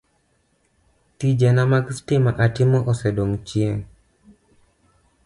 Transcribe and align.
Tijena 1.17 1.63
mag 1.71 1.85
sitima 1.95 2.31
atimo 2.45 2.77
osedong' 2.91 3.37
chien, 3.47 3.79